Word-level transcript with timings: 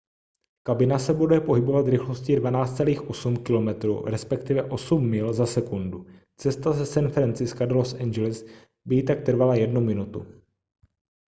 kabina 0.63 0.99
se 0.99 1.13
bude 1.13 1.39
pohybovat 1.41 1.87
rychlostí 1.87 2.37
12.8 2.37 3.43
km 3.43 4.03
respektive 4.09 4.63
8 4.63 5.09
mil 5.09 5.33
za 5.33 5.45
sekundu 5.45 6.05
cesta 6.37 6.71
ze 6.71 6.85
san 6.85 7.09
francisca 7.09 7.65
do 7.65 7.75
los 7.75 7.93
angeles 7.93 8.45
by 8.85 8.95
jí 8.95 9.03
tak 9.05 9.21
trvala 9.23 9.55
jednu 9.55 9.81
minutu 9.81 10.25